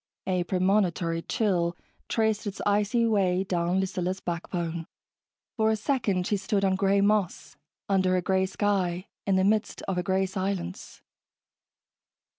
[0.25, 1.77] A premonitory chill
[2.09, 4.87] traced its icy way down Lucilla's backbone.
[5.57, 7.55] For a second she stood on gray moss,
[7.87, 11.03] under a gray sky, in the midst of a gray silence.